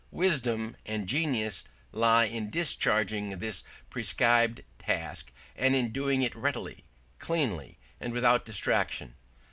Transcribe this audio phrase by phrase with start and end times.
[0.09, 6.85] Wisdom and genius lie in discerning this prescribed task and in doing it readily,
[7.19, 9.13] cleanly, and without distraction.